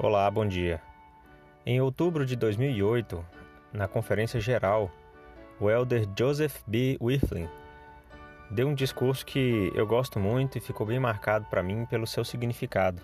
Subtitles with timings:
[0.00, 0.80] Olá, bom dia.
[1.66, 3.26] Em outubro de 2008,
[3.72, 4.92] na conferência geral,
[5.58, 6.96] o elder Joseph B.
[7.00, 7.48] Whifflin
[8.48, 12.24] deu um discurso que eu gosto muito e ficou bem marcado para mim pelo seu
[12.24, 13.02] significado.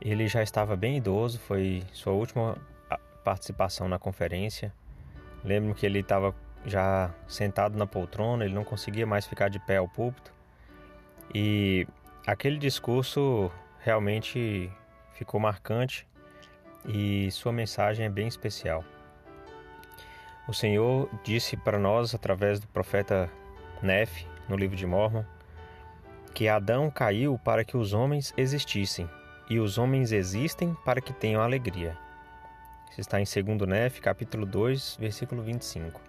[0.00, 2.56] Ele já estava bem idoso, foi sua última
[3.22, 4.72] participação na conferência.
[5.44, 6.34] Lembro que ele estava
[6.64, 10.32] já sentado na poltrona, ele não conseguia mais ficar de pé ao púlpito.
[11.34, 11.86] E
[12.26, 14.72] aquele discurso realmente
[15.16, 16.06] ficou marcante
[16.86, 18.84] e sua mensagem é bem especial.
[20.46, 23.28] O Senhor disse para nós, através do profeta
[23.82, 25.24] Nef, no livro de Mormon,
[26.32, 29.10] que Adão caiu para que os homens existissem,
[29.48, 31.96] e os homens existem para que tenham alegria.
[32.90, 36.00] Isso está em 2 Nef, capítulo 2, versículo 25.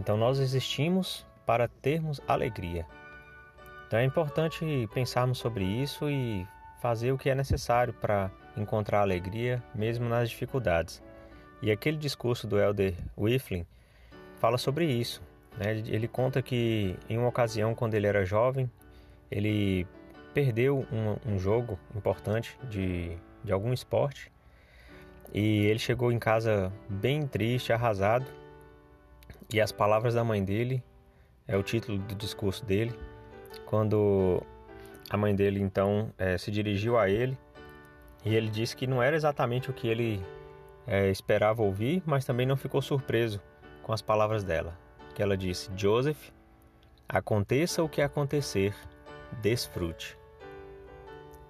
[0.00, 2.86] Então nós existimos para termos alegria.
[3.86, 6.46] Então é importante pensarmos sobre isso e
[6.82, 11.00] fazer o que é necessário para encontrar alegria mesmo nas dificuldades.
[11.62, 13.64] E aquele discurso do Elder Whifflin
[14.40, 15.22] fala sobre isso.
[15.56, 15.78] Né?
[15.86, 18.68] Ele conta que em uma ocasião, quando ele era jovem,
[19.30, 19.86] ele
[20.34, 24.32] perdeu um, um jogo importante de, de algum esporte
[25.32, 28.26] e ele chegou em casa bem triste, arrasado.
[29.54, 30.82] E as palavras da mãe dele
[31.46, 32.92] é o título do discurso dele,
[33.66, 34.42] quando
[35.12, 37.36] a mãe dele então é, se dirigiu a ele
[38.24, 40.24] e ele disse que não era exatamente o que ele
[40.86, 43.38] é, esperava ouvir, mas também não ficou surpreso
[43.82, 44.74] com as palavras dela.
[45.14, 46.30] Que ela disse: Joseph,
[47.06, 48.74] aconteça o que acontecer,
[49.42, 50.16] desfrute.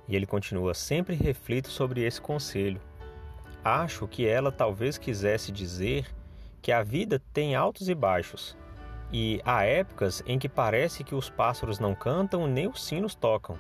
[0.08, 2.80] E ele continua: sempre reflito sobre esse conselho.
[3.62, 6.12] Acho que ela talvez quisesse dizer
[6.60, 8.56] que a vida tem altos e baixos,
[9.12, 13.58] e há épocas em que parece que os pássaros não cantam nem os sinos tocam.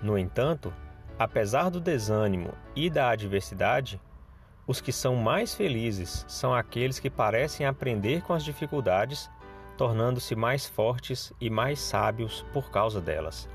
[0.00, 0.72] No entanto,
[1.18, 4.00] apesar do desânimo e da adversidade,
[4.66, 9.30] os que são mais felizes são aqueles que parecem aprender com as dificuldades,
[9.76, 13.48] tornando-se mais fortes e mais sábios por causa delas.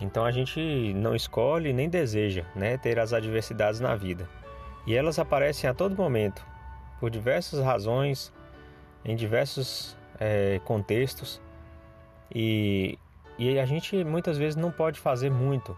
[0.00, 4.28] Então a gente não escolhe nem deseja né, ter as adversidades na vida.
[4.86, 6.46] E elas aparecem a todo momento,
[7.00, 8.32] por diversas razões,
[9.04, 11.40] em diversos é, contextos
[12.34, 12.98] e,
[13.38, 15.76] e a gente muitas vezes não pode fazer muito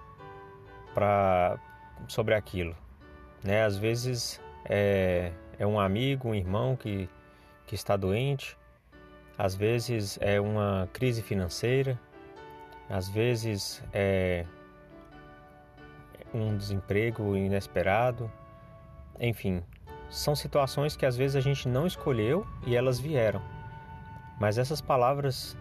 [0.95, 1.59] para
[2.09, 2.75] sobre aquilo,
[3.45, 3.65] né?
[3.65, 7.09] Às vezes é, é um amigo, um irmão que,
[7.67, 8.57] que está doente,
[9.37, 11.99] às vezes é uma crise financeira,
[12.89, 14.45] às vezes é
[16.33, 18.31] um desemprego inesperado,
[19.19, 19.63] enfim,
[20.09, 23.60] são situações que às vezes a gente não escolheu e elas vieram.
[24.41, 25.55] Mas essas palavras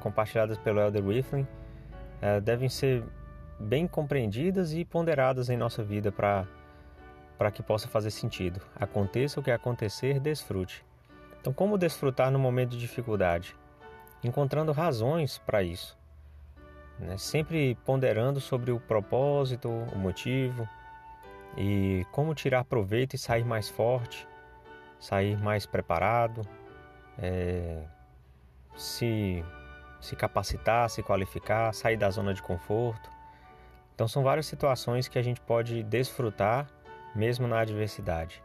[0.00, 1.46] compartilhadas pelo Elder Whifflin
[2.22, 3.02] é, devem ser
[3.58, 6.46] bem compreendidas e ponderadas em nossa vida para
[7.52, 8.60] que possa fazer sentido.
[8.76, 10.84] Aconteça o que acontecer, desfrute.
[11.40, 13.56] Então, como desfrutar no momento de dificuldade?
[14.22, 15.98] Encontrando razões para isso.
[16.98, 17.18] Né?
[17.18, 20.68] Sempre ponderando sobre o propósito, o motivo
[21.56, 24.26] e como tirar proveito e sair mais forte,
[24.98, 26.42] sair mais preparado,
[27.18, 27.82] é,
[28.76, 29.44] se,
[30.00, 33.10] se capacitar, se qualificar, sair da zona de conforto.
[33.94, 36.66] Então são várias situações que a gente pode desfrutar
[37.14, 38.42] mesmo na adversidade.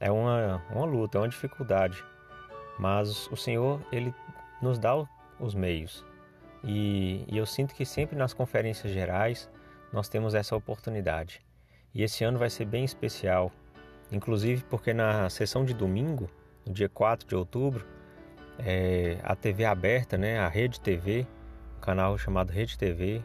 [0.00, 2.02] É uma, uma luta, é uma dificuldade,
[2.78, 4.12] mas o Senhor ele
[4.60, 5.06] nos dá
[5.38, 6.04] os meios.
[6.64, 9.48] E, e eu sinto que sempre nas conferências gerais
[9.92, 11.40] nós temos essa oportunidade.
[11.94, 13.52] E esse ano vai ser bem especial,
[14.10, 16.28] inclusive porque na sessão de domingo,
[16.66, 17.86] no dia 4 de outubro,
[18.58, 21.26] é, a TV aberta, né, a Rede TV,
[21.76, 23.22] um canal chamado Rede TV,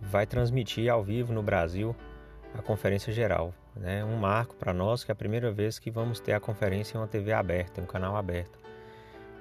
[0.00, 1.94] vai transmitir ao vivo no Brasil
[2.56, 3.54] a conferência geral.
[3.76, 6.96] Né, um marco para nós que é a primeira vez que vamos ter a conferência
[6.96, 8.56] em uma TV aberta, um canal aberto.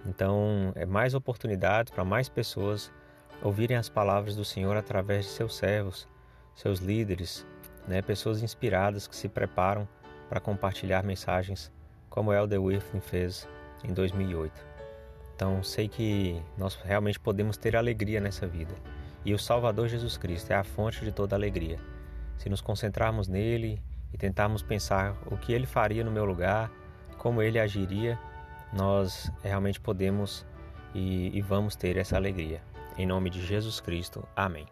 [0.05, 2.91] Então, é mais oportunidades para mais pessoas
[3.43, 6.07] ouvirem as palavras do Senhor através de seus servos,
[6.55, 7.45] seus líderes,
[7.87, 9.87] né, pessoas inspiradas que se preparam
[10.29, 11.71] para compartilhar mensagens
[12.09, 13.47] como Elder Whifflin fez
[13.83, 14.72] em 2008.
[15.43, 18.73] Então sei que nós realmente podemos ter alegria nessa vida.
[19.25, 21.77] E o Salvador Jesus Cristo é a fonte de toda alegria.
[22.37, 26.71] Se nos concentrarmos nele e tentarmos pensar o que ele faria no meu lugar,
[27.17, 28.17] como ele agiria,
[28.71, 30.45] nós realmente podemos
[30.95, 32.61] e, e vamos ter essa alegria.
[32.97, 34.25] Em nome de Jesus Cristo.
[34.33, 34.65] Amém.